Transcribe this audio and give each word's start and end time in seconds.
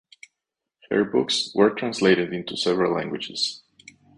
Her 0.89 1.03
books 1.05 1.53
were 1.53 1.69
translated 1.69 2.33
into 2.33 2.57
several 2.57 2.95
languages. 2.95 3.61